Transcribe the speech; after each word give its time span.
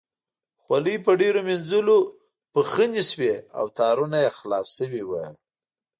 خولۍ 0.61 0.95
په 1.05 1.11
ډېرو 1.21 1.39
مینځلو 1.47 1.97
پښنې 2.53 3.01
شوې 3.09 3.33
او 3.57 3.65
تارونه 3.77 4.17
یې 4.25 4.31
خلاص 4.37 4.67
شوي 4.77 5.03
وو. 5.09 5.23